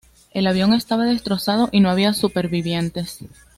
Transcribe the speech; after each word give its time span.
El 0.31 0.47
avión 0.47 0.73
estaba 0.73 1.05
destrozado, 1.05 1.69
y 1.71 1.79
no 1.79 1.91
había 1.91 2.13
supervivientes. 2.13 3.19